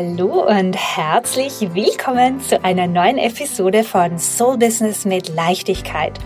[0.00, 6.16] Hallo und herzlich willkommen zu einer neuen Episode von Soul Business mit Leichtigkeit.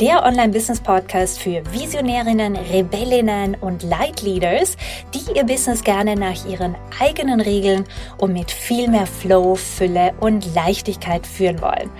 [0.00, 4.76] Der Online-Business-Podcast für Visionärinnen, Rebellinnen und Leitleaders,
[5.12, 7.86] die ihr Business gerne nach ihren eigenen Regeln
[8.18, 11.90] und mit viel mehr Flow, Fülle und Leichtigkeit führen wollen.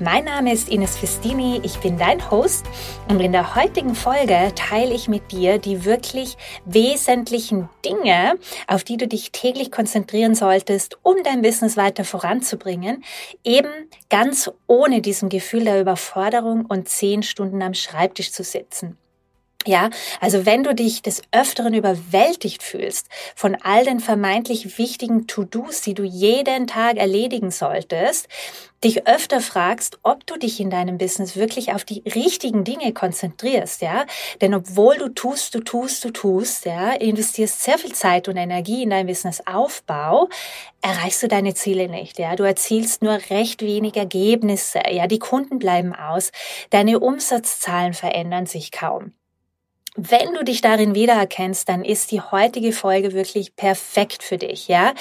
[0.00, 2.66] Mein Name ist Ines Festini, ich bin dein Host
[3.08, 8.96] und in der heutigen Folge teile ich mit dir die wirklich wesentlichen Dinge, auf die
[8.96, 13.04] du dich täglich konzentrieren solltest, um dein Business weiter voranzubringen,
[13.44, 13.70] eben
[14.10, 18.98] ganz ohne diesem Gefühl der Überforderung und zehn Stunden am Schreibtisch zu sitzen.
[19.66, 19.88] Ja,
[20.20, 25.94] also wenn du dich des Öfteren überwältigt fühlst von all den vermeintlich wichtigen To-Dos, die
[25.94, 28.28] du jeden Tag erledigen solltest,
[28.84, 33.80] dich öfter fragst, ob du dich in deinem Business wirklich auf die richtigen Dinge konzentrierst,
[33.80, 34.04] ja?
[34.42, 38.82] Denn obwohl du tust, du tust, du tust, ja, investierst sehr viel Zeit und Energie
[38.82, 40.28] in dein Businessaufbau,
[40.82, 42.36] erreichst du deine Ziele nicht, ja?
[42.36, 45.06] Du erzielst nur recht wenig Ergebnisse, ja?
[45.06, 46.32] Die Kunden bleiben aus,
[46.68, 49.14] deine Umsatzzahlen verändern sich kaum.
[49.96, 54.92] Wenn du dich darin wiedererkennst, dann ist die heutige Folge wirklich perfekt für dich, ja?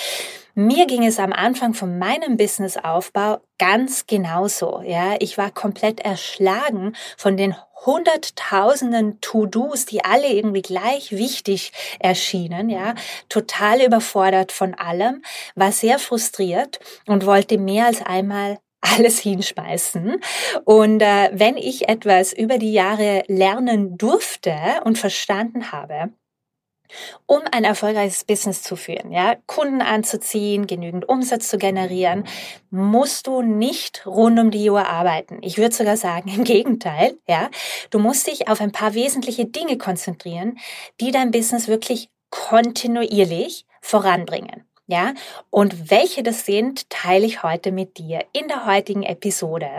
[0.54, 5.16] Mir ging es am Anfang von meinem Businessaufbau ganz genauso, ja?
[5.18, 7.56] Ich war komplett erschlagen von den
[7.86, 12.94] hunderttausenden To-Dos, die alle irgendwie gleich wichtig erschienen, ja?
[13.30, 15.24] Total überfordert von allem,
[15.56, 20.22] war sehr frustriert und wollte mehr als einmal alles hinspeisen.
[20.66, 26.12] Und äh, wenn ich etwas über die Jahre lernen durfte und verstanden habe,
[27.26, 32.26] um ein erfolgreiches Business zu führen, ja, Kunden anzuziehen, genügend Umsatz zu generieren,
[32.70, 35.40] musst du nicht rund um die Uhr arbeiten.
[35.42, 37.50] Ich würde sogar sagen, im Gegenteil, ja.
[37.90, 40.60] Du musst dich auf ein paar wesentliche Dinge konzentrieren,
[41.00, 44.66] die dein Business wirklich kontinuierlich voranbringen.
[44.88, 45.14] Ja,
[45.50, 49.70] und welche das sind, teile ich heute mit dir in der heutigen Episode.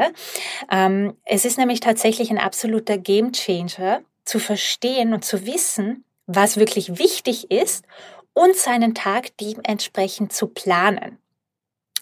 [0.70, 6.98] Ähm, es ist nämlich tatsächlich ein absoluter Gamechanger zu verstehen und zu wissen, was wirklich
[6.98, 7.84] wichtig ist
[8.32, 11.18] und seinen Tag dementsprechend zu planen.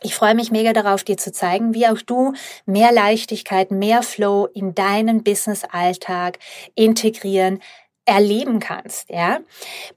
[0.05, 2.33] Ich freue mich mega darauf, dir zu zeigen, wie auch du
[2.67, 6.39] mehr Leichtigkeit, mehr Flow in deinen Business-Alltag
[6.75, 7.61] integrieren
[8.05, 9.41] erleben kannst, ja.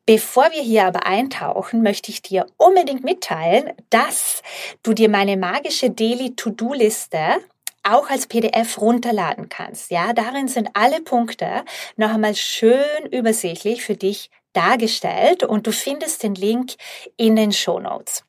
[0.05, 4.43] Bevor wir hier aber eintauchen, möchte ich dir unbedingt mitteilen, dass
[4.83, 7.41] du dir meine magische Daily To-Do-Liste
[7.83, 9.91] auch als PDF runterladen kannst.
[9.91, 11.63] Ja, darin sind alle Punkte
[11.95, 16.73] noch einmal schön übersichtlich für dich dargestellt und du findest den Link
[17.17, 18.23] in den Show Notes.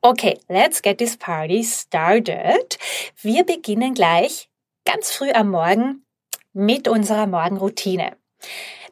[0.00, 2.78] Okay, let's get this party started.
[3.20, 4.48] Wir beginnen gleich
[4.84, 6.04] ganz früh am Morgen
[6.52, 8.16] mit unserer Morgenroutine.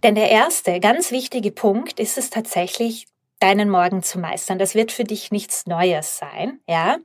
[0.03, 3.06] Denn der erste ganz wichtige Punkt ist es tatsächlich,
[3.41, 4.59] deinen Morgen zu meistern.
[4.59, 6.97] Das wird für dich nichts Neues sein, ja.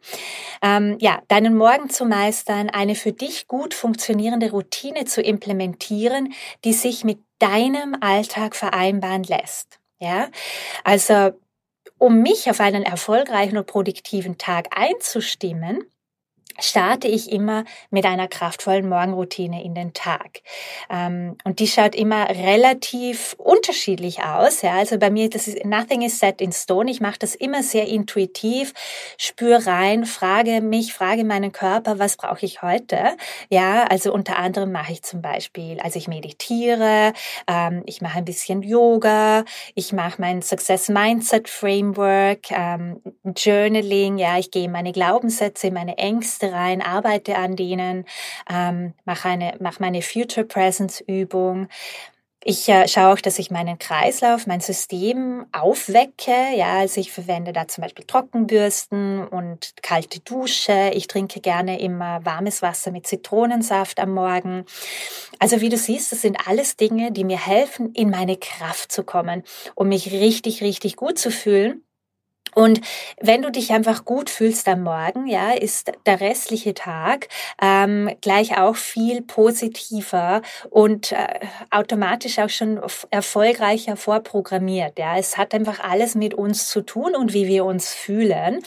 [0.62, 6.34] Ähm, ja, deinen Morgen zu meistern, eine für dich gut funktionierende Routine zu implementieren,
[6.64, 10.30] die sich mit deinem Alltag vereinbaren lässt, ja.
[10.84, 11.32] Also,
[11.98, 15.84] um mich auf einen erfolgreichen und produktiven Tag einzustimmen,
[16.62, 20.42] starte ich immer mit einer kraftvollen Morgenroutine in den Tag.
[20.90, 24.62] Ähm, und die schaut immer relativ unterschiedlich aus.
[24.62, 26.90] Ja, also bei mir, das ist nothing is set in stone.
[26.90, 28.74] Ich mache das immer sehr intuitiv,
[29.18, 33.18] spüre rein, frage mich, frage meinen Körper, was brauche ich heute?
[33.50, 37.14] Ja, also unter anderem mache ich zum Beispiel, also ich meditiere,
[37.48, 39.46] ähm, ich mache ein bisschen Yoga,
[39.76, 43.02] ich mache mein Success Mindset Framework, ähm,
[43.36, 48.06] Journaling, ja, ich gehe meine Glaubenssätze, meine Ängste rein, arbeite an denen,
[48.50, 51.68] ähm, mache eine, mach meine Future Presence Übung.
[52.42, 56.32] Ich äh, schaue auch, dass ich meinen Kreislauf, mein System aufwecke.
[56.56, 60.92] Ja, also ich verwende da zum Beispiel Trockenbürsten und kalte Dusche.
[60.94, 64.66] Ich trinke gerne immer warmes Wasser mit Zitronensaft am Morgen.
[65.40, 69.04] Also wie du siehst, das sind alles Dinge, die mir helfen, in meine Kraft zu
[69.04, 69.44] kommen,
[69.76, 71.84] um mich richtig, richtig gut zu fühlen
[72.56, 72.82] und
[73.20, 77.28] wenn du dich einfach gut fühlst am Morgen, ja, ist der restliche Tag
[77.62, 81.40] ähm, gleich auch viel positiver und äh,
[81.72, 82.82] automatisch auch schon
[83.12, 84.98] erfolgreicher vorprogrammiert.
[84.98, 88.64] Ja, es hat einfach alles mit uns zu tun und wie wir uns fühlen.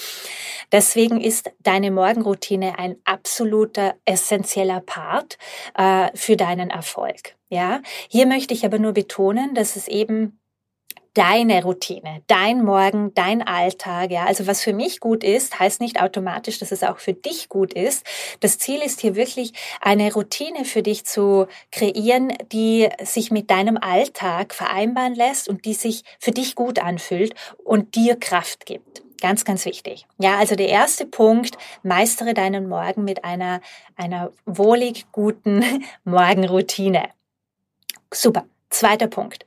[0.71, 5.37] Deswegen ist deine Morgenroutine ein absoluter essentieller Part
[5.77, 7.37] äh, für deinen Erfolg.
[7.49, 10.39] Ja, hier möchte ich aber nur betonen, dass es eben
[11.15, 14.25] deine Routine, dein Morgen, dein Alltag, ja.
[14.25, 17.75] Also was für mich gut ist, heißt nicht automatisch, dass es auch für dich gut
[17.75, 18.07] ist.
[18.41, 23.77] Das Ziel ist hier wirklich eine Routine für dich zu kreieren, die sich mit deinem
[23.77, 29.03] Alltag vereinbaren lässt und die sich für dich gut anfühlt und dir Kraft gibt.
[29.21, 30.07] Ganz, ganz wichtig.
[30.19, 33.61] Ja, also der erste Punkt, meistere deinen Morgen mit einer,
[33.95, 35.63] einer wohlig guten
[36.05, 37.09] Morgenroutine.
[38.13, 38.47] Super.
[38.69, 39.45] Zweiter Punkt.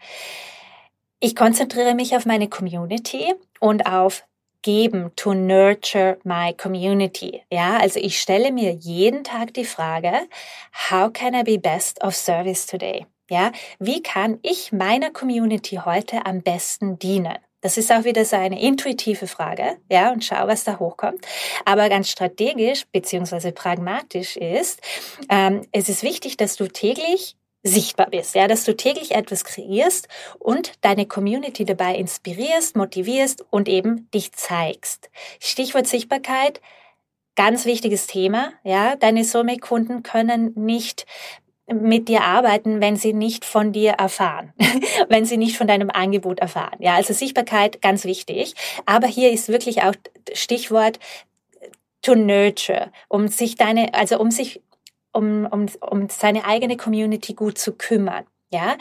[1.25, 4.27] Ich konzentriere mich auf meine Community und auf
[4.61, 7.41] geben, to nurture my community.
[7.51, 10.11] Ja, also ich stelle mir jeden Tag die Frage,
[10.91, 13.07] how can I be best of service today?
[13.27, 17.39] Ja, wie kann ich meiner Community heute am besten dienen?
[17.61, 21.25] Das ist auch wieder so eine intuitive Frage, ja, und schau, was da hochkommt.
[21.65, 24.79] Aber ganz strategisch beziehungsweise pragmatisch ist,
[25.29, 30.07] ähm, es ist wichtig, dass du täglich sichtbar bist, ja, dass du täglich etwas kreierst
[30.37, 35.09] und deine Community dabei inspirierst, motivierst und eben dich zeigst.
[35.39, 36.61] Stichwort Sichtbarkeit,
[37.35, 41.07] ganz wichtiges Thema, ja, deine Soulmate-Kunden können nicht
[41.67, 44.53] mit dir arbeiten, wenn sie nicht von dir erfahren,
[45.09, 46.77] wenn sie nicht von deinem Angebot erfahren.
[46.79, 48.53] Ja, also Sichtbarkeit ganz wichtig.
[48.85, 49.95] Aber hier ist wirklich auch
[50.33, 50.99] Stichwort
[52.03, 54.61] to nurture, um sich deine, also um sich
[55.15, 58.25] um, um, um seine eigene Community gut zu kümmern.
[58.51, 58.77] Ja,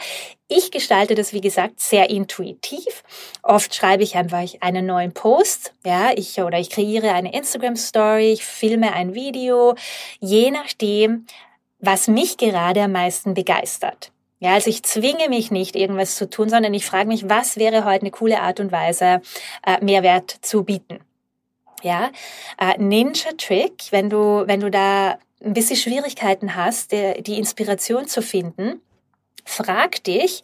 [0.47, 3.03] ich gestalte das, wie gesagt, sehr intuitiv.
[3.41, 8.31] Oft schreibe ich einfach einen neuen Post, ja, ich oder ich kreiere eine Instagram Story,
[8.31, 9.75] ich filme ein Video,
[10.19, 11.25] je nachdem,
[11.79, 14.11] was mich gerade am meisten begeistert.
[14.39, 17.85] Ja, also ich zwinge mich nicht, irgendwas zu tun, sondern ich frage mich, was wäre
[17.85, 19.21] heute eine coole Art und Weise,
[19.65, 20.99] äh, Mehrwert zu bieten.
[21.81, 22.11] Ja,
[22.59, 28.21] äh, Ninja Trick, wenn du, wenn du da ein bisschen Schwierigkeiten hast, die Inspiration zu
[28.21, 28.81] finden,
[29.45, 30.43] frag dich,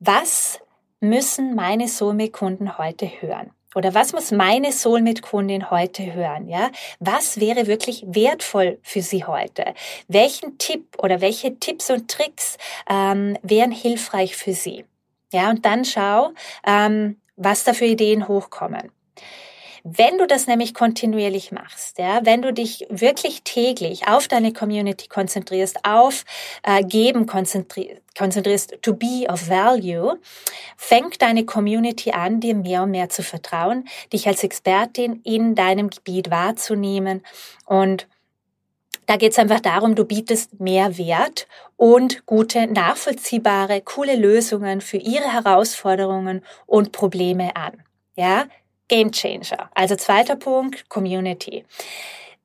[0.00, 0.60] was
[1.00, 3.52] müssen meine Soulmate-Kunden heute hören?
[3.74, 6.48] Oder was muss meine Soulmate-Kundin heute hören?
[6.48, 9.74] Ja, was wäre wirklich wertvoll für sie heute?
[10.08, 12.56] Welchen Tipp oder welche Tipps und Tricks
[12.88, 14.84] ähm, wären hilfreich für sie?
[15.32, 16.30] Ja, und dann schau,
[16.66, 18.90] ähm, was da für Ideen hochkommen.
[19.84, 25.08] Wenn du das nämlich kontinuierlich machst, ja, wenn du dich wirklich täglich auf deine Community
[25.08, 26.24] konzentrierst, auf
[26.62, 30.18] äh, Geben konzentrierst, konzentrierst, to be of value,
[30.76, 35.90] fängt deine Community an, dir mehr und mehr zu vertrauen, dich als Expertin in deinem
[35.90, 37.22] Gebiet wahrzunehmen
[37.66, 38.08] und
[39.08, 41.46] da geht es einfach darum, du bietest mehr Wert
[41.78, 47.82] und gute, nachvollziehbare, coole Lösungen für ihre Herausforderungen und Probleme an.
[48.16, 48.44] Ja,
[48.88, 49.70] Game Changer.
[49.74, 51.64] Also zweiter Punkt, Community.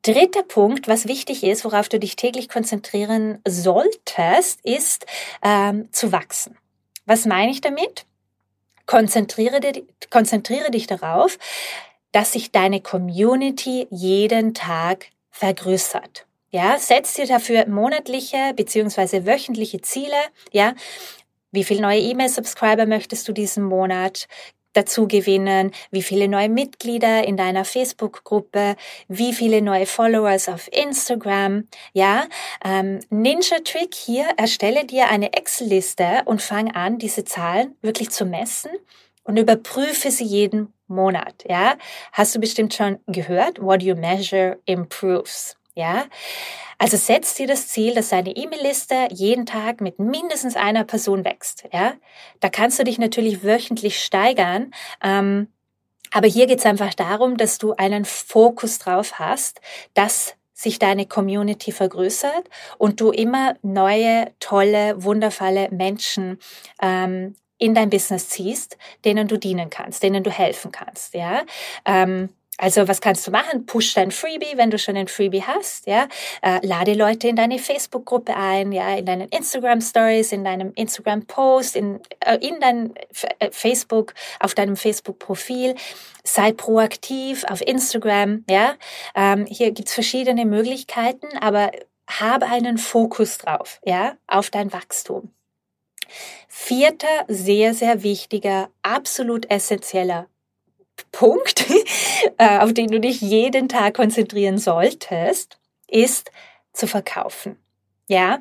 [0.01, 5.05] Dritter Punkt, was wichtig ist, worauf du dich täglich konzentrieren solltest, ist
[5.41, 6.57] ähm, zu wachsen.
[7.05, 8.05] Was meine ich damit?
[8.85, 9.61] Konzentriere,
[10.09, 11.39] konzentriere dich darauf,
[12.11, 16.25] dass sich deine Community jeden Tag vergrößert.
[16.51, 20.17] Ja, setz dir dafür monatliche beziehungsweise wöchentliche Ziele.
[20.51, 20.75] Ja,
[21.51, 24.27] wie viele neue E-Mail-Subscriber möchtest du diesen Monat?
[24.73, 28.75] Dazu gewinnen, wie viele neue Mitglieder in deiner Facebook-Gruppe,
[29.07, 31.67] wie viele neue Followers auf Instagram.
[31.93, 32.25] Ja,
[32.63, 38.25] ähm, Ninja Trick hier, erstelle dir eine Excel-Liste und fang an, diese Zahlen wirklich zu
[38.25, 38.71] messen
[39.23, 41.45] und überprüfe sie jeden Monat.
[41.47, 41.75] Ja,
[42.11, 43.61] hast du bestimmt schon gehört?
[43.61, 45.55] What you measure improves.
[45.75, 46.05] Ja,
[46.77, 51.63] also setz dir das Ziel, dass deine E-Mail-Liste jeden Tag mit mindestens einer Person wächst.
[51.71, 51.93] Ja,
[52.41, 54.71] da kannst du dich natürlich wöchentlich steigern.
[55.01, 55.47] Ähm,
[56.11, 59.61] aber hier geht es einfach darum, dass du einen Fokus drauf hast,
[59.95, 66.39] dass sich deine Community vergrößert und du immer neue, tolle, wundervolle Menschen
[66.81, 71.13] ähm, in dein Business ziehst, denen du dienen kannst, denen du helfen kannst.
[71.15, 71.43] Ja.
[71.85, 73.65] Ähm, also was kannst du machen?
[73.65, 76.07] Push dein Freebie, wenn du schon ein Freebie hast, ja.
[76.41, 81.99] Äh, lade Leute in deine Facebook-Gruppe ein, ja, in deinen Instagram-Stories, in deinem Instagram-Post, in,
[82.19, 82.93] äh, in dein
[83.39, 85.75] äh, Facebook, auf deinem Facebook-Profil.
[86.23, 88.75] Sei proaktiv auf Instagram, ja.
[89.15, 91.71] Ähm, hier gibt's verschiedene Möglichkeiten, aber
[92.07, 95.33] habe einen Fokus drauf, ja, auf dein Wachstum.
[96.47, 100.27] Vierter, sehr, sehr wichtiger, absolut essentieller
[101.11, 101.65] Punkt,
[102.37, 105.57] äh, auf den du dich jeden Tag konzentrieren solltest,
[105.87, 106.31] ist
[106.73, 107.57] zu verkaufen.
[108.07, 108.39] Ja,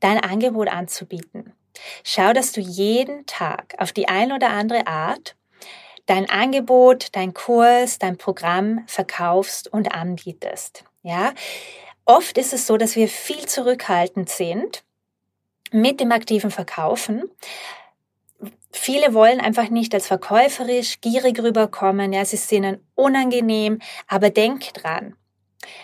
[0.00, 1.52] dein Angebot anzubieten.
[2.02, 5.36] Schau, dass du jeden Tag auf die eine oder andere Art
[6.08, 10.84] dein Angebot, dein Kurs, dein Programm verkaufst und anbietest.
[11.02, 11.34] Ja,
[12.04, 14.84] oft ist es so, dass wir viel zurückhaltend sind
[15.70, 17.30] mit dem aktiven Verkaufen,
[18.70, 24.72] Viele wollen einfach nicht als verkäuferisch, gierig rüberkommen, ja, es ist ihnen unangenehm, aber denk
[24.74, 25.16] dran.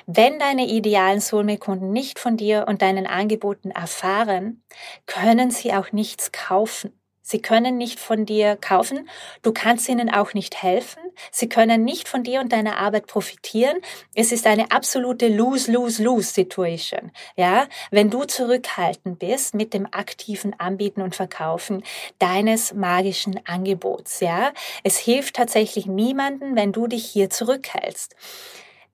[0.06, 4.62] Wenn deine idealen Soulmate-Kunden nicht von dir und deinen Angeboten erfahren,
[5.06, 6.92] können sie auch nichts kaufen.
[7.26, 9.08] Sie können nicht von dir kaufen.
[9.40, 11.00] Du kannst ihnen auch nicht helfen.
[11.30, 13.78] Sie können nicht von dir und deiner Arbeit profitieren.
[14.14, 17.12] Es ist eine absolute Lose-Lose-Lose-Situation.
[17.34, 21.82] Ja, wenn du zurückhaltend bist mit dem aktiven Anbieten und Verkaufen
[22.18, 24.20] deines magischen Angebots.
[24.20, 24.52] Ja,
[24.82, 28.14] es hilft tatsächlich niemanden, wenn du dich hier zurückhältst.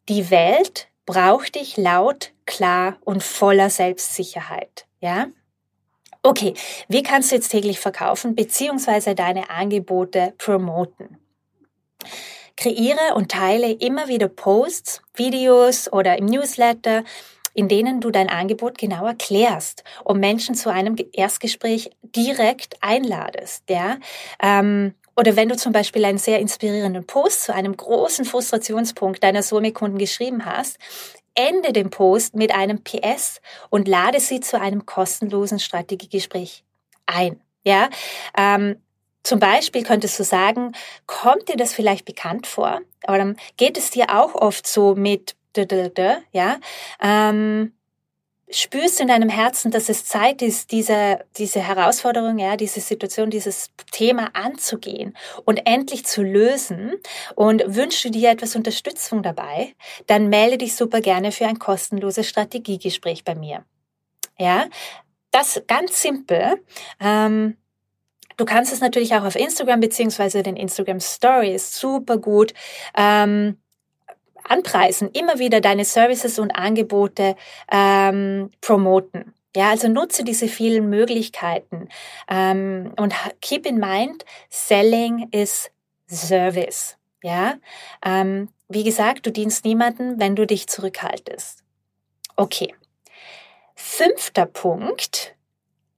[0.09, 4.87] Die Welt braucht dich laut, klar und voller Selbstsicherheit.
[5.01, 5.27] Ja,
[6.23, 6.53] Okay,
[6.89, 9.15] wie kannst du jetzt täglich verkaufen bzw.
[9.15, 11.17] deine Angebote promoten?
[12.57, 17.05] Kreiere und teile immer wieder Posts, Videos oder im Newsletter,
[17.55, 23.65] in denen du dein Angebot genau erklärst und Menschen zu einem Erstgespräch direkt einladest.
[23.71, 23.97] Ja?
[24.43, 29.43] Ähm, oder wenn du zum Beispiel einen sehr inspirierenden Post zu einem großen Frustrationspunkt deiner
[29.43, 30.79] Somi-Kunden geschrieben hast,
[31.41, 36.65] ende den Post mit einem PS und lade sie zu einem kostenlosen Strategiegespräch
[37.07, 37.41] ein.
[37.65, 37.89] Ja,
[38.37, 38.77] ähm,
[39.23, 40.73] zum Beispiel könntest du sagen,
[41.07, 42.81] kommt dir das vielleicht bekannt vor?
[43.07, 45.37] Oder geht es dir auch oft so mit,
[46.33, 46.59] ja?
[47.03, 47.73] Ähm,
[48.51, 53.71] spürst in deinem Herzen, dass es Zeit ist, diese, diese Herausforderung, ja, diese Situation, dieses
[53.93, 56.95] Thema anzugehen und endlich zu lösen
[57.35, 59.75] und wünschst du dir etwas Unterstützung dabei,
[60.07, 63.65] dann melde dich super gerne für ein kostenloses Strategiegespräch bei mir.
[64.39, 64.67] Ja,
[65.31, 66.63] das ganz simpel.
[66.99, 67.57] Ähm,
[68.37, 72.55] Du kannst es natürlich auch auf Instagram beziehungsweise den Instagram Stories super gut
[72.97, 73.59] ähm,
[74.51, 77.37] anpreisen, immer wieder deine Services und Angebote
[77.71, 79.35] ähm, promoten.
[79.57, 81.89] Ja, also nutze diese vielen Möglichkeiten
[82.29, 85.71] ähm, und keep in mind, selling is
[86.07, 86.97] service.
[87.23, 87.55] Ja,
[88.05, 91.65] ähm, wie gesagt, du dienst niemanden, wenn du dich zurückhaltest.
[92.37, 92.75] Okay.
[93.75, 95.35] Fünfter Punkt,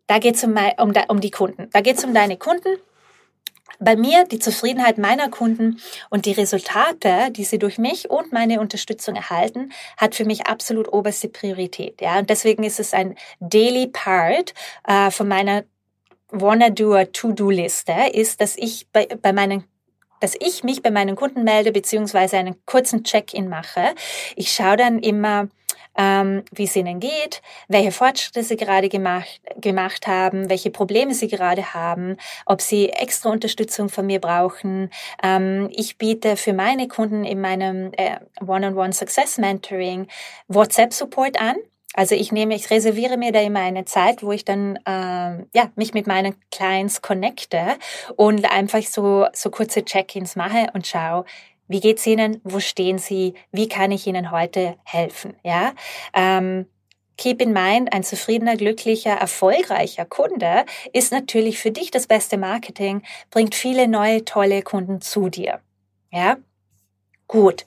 [0.06, 1.68] da geht es um, um, um die Kunden.
[1.72, 2.76] Da geht es um deine Kunden
[3.78, 8.60] bei mir die Zufriedenheit meiner Kunden und die Resultate, die sie durch mich und meine
[8.60, 12.00] Unterstützung erhalten, hat für mich absolut oberste Priorität.
[12.00, 14.54] Ja, und deswegen ist es ein Daily Part
[14.86, 15.64] äh, von meiner
[16.30, 19.64] Wanna Do To-Do Liste, ist, dass ich bei, bei meinen
[20.22, 23.94] dass ich mich bei meinen Kunden melde, beziehungsweise einen kurzen Check-in mache.
[24.36, 25.48] Ich schaue dann immer,
[25.96, 31.28] ähm, wie es ihnen geht, welche Fortschritte sie gerade gemacht, gemacht haben, welche Probleme sie
[31.28, 34.90] gerade haben, ob sie extra Unterstützung von mir brauchen.
[35.22, 40.06] Ähm, ich biete für meine Kunden in meinem äh, One-on-One Success Mentoring
[40.48, 41.56] WhatsApp-Support an.
[41.94, 45.70] Also ich nehme, ich reserviere mir da immer eine Zeit, wo ich dann ähm, ja
[45.76, 47.76] mich mit meinen Clients connecte
[48.16, 51.24] und einfach so so kurze Check-ins mache und schaue,
[51.68, 52.40] wie geht's Ihnen?
[52.44, 53.34] Wo stehen Sie?
[53.50, 55.34] Wie kann ich Ihnen heute helfen?
[55.42, 55.72] Ja.
[56.14, 56.66] Ähm,
[57.18, 63.02] Keep in mind, ein zufriedener, glücklicher, erfolgreicher Kunde ist natürlich für dich das beste Marketing,
[63.30, 65.60] bringt viele neue, tolle Kunden zu dir.
[66.10, 66.38] Ja?
[67.28, 67.64] Gut.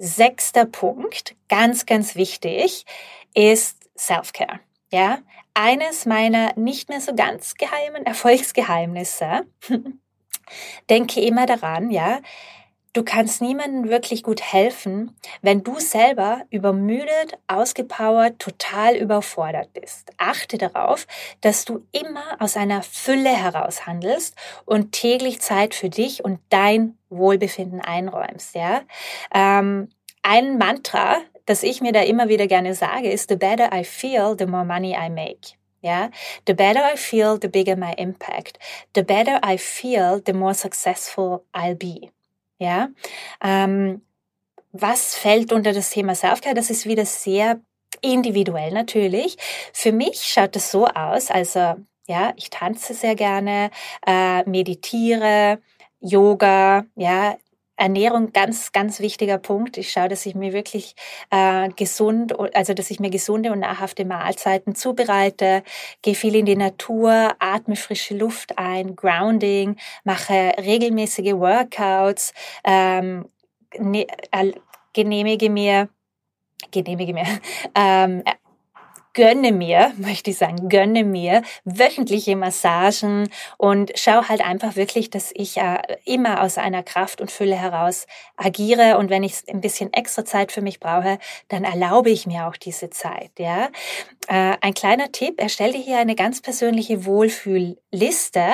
[0.00, 2.86] Sechster Punkt, ganz, ganz wichtig,
[3.34, 4.60] ist Self-Care.
[4.92, 5.18] Ja?
[5.54, 9.46] Eines meiner nicht mehr so ganz geheimen Erfolgsgeheimnisse.
[10.88, 12.20] Denke immer daran, ja,
[12.94, 20.10] Du kannst niemandem wirklich gut helfen, wenn du selber übermüdet, ausgepowert, total überfordert bist.
[20.16, 21.06] Achte darauf,
[21.42, 26.96] dass du immer aus einer Fülle heraus handelst und täglich Zeit für dich und dein
[27.10, 28.54] Wohlbefinden einräumst.
[28.54, 28.80] Ja?
[29.32, 29.90] Ähm,
[30.22, 34.36] ein Mantra, das ich mir da immer wieder gerne sage, ist, the better I feel,
[34.38, 35.56] the more money I make.
[35.80, 36.10] Ja,
[36.46, 38.58] the better I feel, the bigger my impact.
[38.94, 42.10] The better I feel, the more successful I'll be.
[42.58, 42.88] Ja,
[43.42, 44.02] ähm,
[44.72, 46.54] was fällt unter das Thema Selfcare?
[46.54, 47.60] Das ist wieder sehr
[48.00, 49.36] individuell natürlich.
[49.72, 51.76] Für mich schaut es so aus, also
[52.08, 53.70] ja, ich tanze sehr gerne,
[54.06, 55.60] äh, meditiere,
[56.00, 57.36] Yoga, ja,
[57.78, 59.76] Ernährung ganz, ganz wichtiger Punkt.
[59.76, 60.94] Ich schaue, dass ich mir wirklich
[61.30, 65.62] äh, gesund, also dass ich mir gesunde und nahrhafte Mahlzeiten zubereite,
[66.02, 73.26] gehe viel in die Natur, atme frische Luft ein, Grounding, mache regelmäßige Workouts, ähm,
[73.78, 74.52] ne, äh,
[74.92, 75.88] genehmige mir
[76.72, 77.26] genehmige mir
[77.74, 78.22] ähm,
[79.18, 85.32] gönne mir, möchte ich sagen, gönne mir wöchentliche Massagen und schau halt einfach wirklich, dass
[85.34, 88.06] ich äh, immer aus einer Kraft und Fülle heraus
[88.36, 92.46] agiere und wenn ich ein bisschen extra Zeit für mich brauche, dann erlaube ich mir
[92.46, 93.70] auch diese Zeit, ja.
[94.28, 98.44] Äh, ein kleiner Tipp, erstelle hier eine ganz persönliche Wohlfühlliste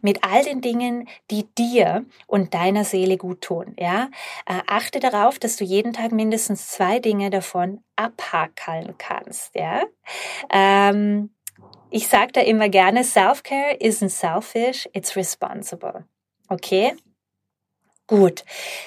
[0.00, 4.08] mit all den Dingen, die dir und deiner Seele gut tun, ja.
[4.46, 9.82] Äh, achte darauf, dass du jeden Tag mindestens zwei Dinge davon abhakeln kannst, ja.
[10.50, 11.30] Ähm,
[11.90, 16.04] ich sage da immer gerne, Self-Care isn't selfish, it's responsible.
[16.48, 16.94] Okay?
[18.06, 18.44] Gut.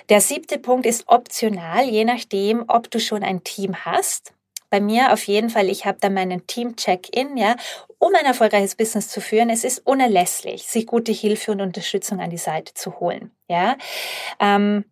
[0.10, 4.34] Der siebte Punkt ist optional, je nachdem, ob du schon ein Team hast.
[4.70, 7.56] Bei mir auf jeden Fall, ich habe da meinen Team-Check-In, ja,
[8.00, 9.50] um ein erfolgreiches Business zu führen.
[9.50, 13.78] Es ist unerlässlich, sich gute Hilfe und Unterstützung an die Seite zu holen, ja.
[14.40, 14.84] Ähm,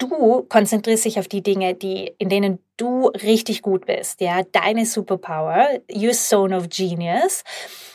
[0.00, 4.86] du konzentrierst dich auf die Dinge, die, in denen du richtig gut bist, ja, deine
[4.86, 7.44] Superpower, your zone of genius.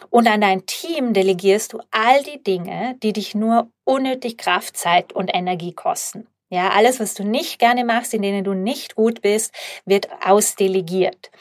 [0.09, 5.13] Und an dein Team delegierst du all die Dinge, die dich nur unnötig Kraft, Zeit
[5.13, 6.27] und Energie kosten.
[6.49, 9.51] Ja, alles, was du nicht gerne machst, in denen du nicht gut bist,
[9.85, 11.31] wird ausdelegiert.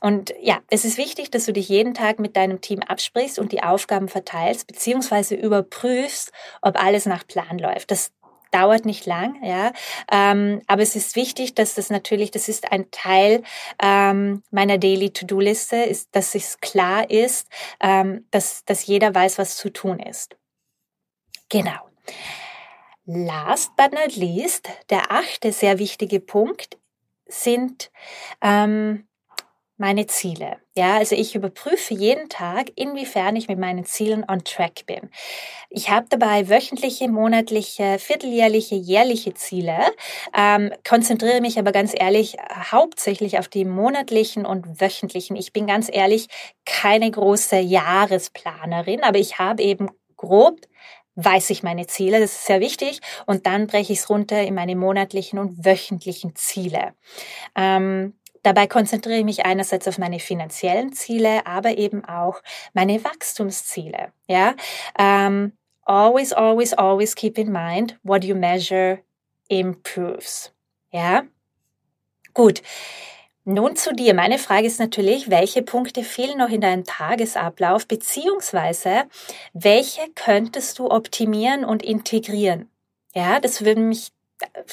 [0.00, 3.52] Und ja, es ist wichtig, dass du dich jeden Tag mit deinem Team absprichst und
[3.52, 7.90] die Aufgaben verteilst, beziehungsweise überprüfst, ob alles nach Plan läuft.
[7.90, 8.10] Das
[8.54, 9.72] dauert nicht lang, ja.
[10.10, 13.42] Ähm, aber es ist wichtig, dass das natürlich, das ist ein Teil
[13.82, 17.48] ähm, meiner Daily To-Do-Liste, ist, dass es klar ist,
[17.80, 20.36] ähm, dass, dass jeder weiß, was zu tun ist.
[21.48, 21.90] Genau.
[23.06, 26.78] Last but not least, der achte sehr wichtige Punkt
[27.26, 27.90] sind
[28.40, 29.06] ähm,
[29.76, 30.58] meine Ziele.
[30.76, 35.10] Ja, also ich überprüfe jeden Tag, inwiefern ich mit meinen Zielen on track bin.
[35.68, 39.78] Ich habe dabei wöchentliche, monatliche, vierteljährliche, jährliche Ziele,
[40.36, 42.36] ähm, konzentriere mich aber ganz ehrlich
[42.70, 45.36] hauptsächlich auf die monatlichen und wöchentlichen.
[45.36, 46.28] Ich bin ganz ehrlich
[46.64, 50.60] keine große Jahresplanerin, aber ich habe eben grob
[51.16, 54.54] weiß ich meine Ziele, das ist sehr wichtig, und dann breche ich es runter in
[54.54, 56.94] meine monatlichen und wöchentlichen Ziele.
[57.56, 62.42] Ähm, Dabei konzentriere ich mich einerseits auf meine finanziellen Ziele, aber eben auch
[62.74, 64.12] meine Wachstumsziele.
[64.28, 64.54] Ja,
[64.98, 69.00] um, always, always, always keep in mind what you measure
[69.48, 70.52] improves.
[70.92, 71.24] Ja,
[72.34, 72.62] gut.
[73.46, 74.14] Nun zu dir.
[74.14, 79.04] Meine Frage ist natürlich, welche Punkte fehlen noch in deinem Tagesablauf, beziehungsweise
[79.52, 82.70] welche könntest du optimieren und integrieren?
[83.14, 84.13] Ja, das würde mich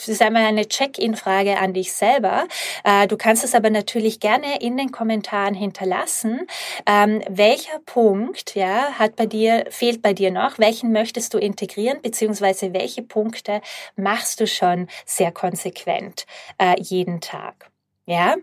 [0.07, 2.47] ist einmal eine Check-in-Frage an dich selber.
[2.83, 6.47] Äh, du kannst es aber natürlich gerne in den Kommentaren hinterlassen.
[6.85, 10.59] Ähm, welcher Punkt, ja, hat bei dir, fehlt bei dir noch?
[10.59, 12.01] Welchen möchtest du integrieren?
[12.01, 13.61] Beziehungsweise welche Punkte
[13.95, 16.25] machst du schon sehr konsequent
[16.57, 17.69] äh, jeden Tag?
[18.05, 18.35] Ja?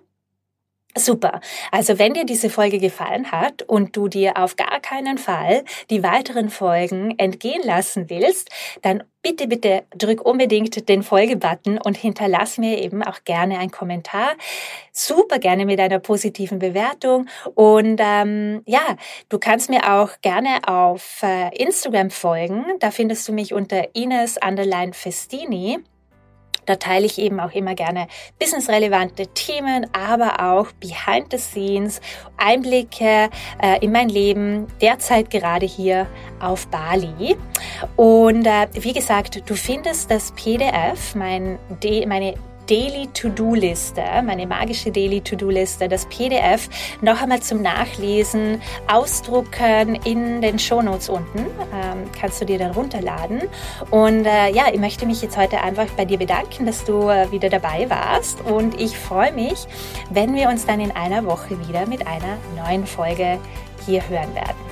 [0.96, 1.40] Super.
[1.70, 6.02] Also wenn dir diese Folge gefallen hat und du dir auf gar keinen Fall die
[6.02, 8.50] weiteren Folgen entgehen lassen willst,
[8.82, 14.32] dann bitte, bitte drück unbedingt den Folge-Button und hinterlass mir eben auch gerne einen Kommentar.
[14.92, 17.28] Super gerne mit einer positiven Bewertung.
[17.54, 18.96] Und ähm, ja,
[19.28, 22.64] du kannst mir auch gerne auf äh, Instagram folgen.
[22.80, 25.78] Da findest du mich unter Ines Underline Festini.
[26.68, 32.02] Da teile ich eben auch immer gerne businessrelevante Themen, aber auch behind the scenes,
[32.36, 33.30] Einblicke
[33.62, 36.06] äh, in mein Leben, derzeit gerade hier
[36.40, 37.36] auf Bali.
[37.96, 41.58] Und äh, wie gesagt, du findest das PDF, mein,
[42.06, 42.34] meine
[42.68, 46.68] Daily To-Do-Liste, meine magische Daily To-Do-Liste, das PDF,
[47.00, 51.38] noch einmal zum Nachlesen, ausdrucken in den Shownotes unten.
[51.38, 53.42] Ähm, kannst du dir dann runterladen.
[53.90, 57.30] Und äh, ja, ich möchte mich jetzt heute einfach bei dir bedanken, dass du äh,
[57.32, 58.42] wieder dabei warst.
[58.42, 59.66] Und ich freue mich,
[60.10, 63.38] wenn wir uns dann in einer Woche wieder mit einer neuen Folge
[63.86, 64.67] hier hören werden.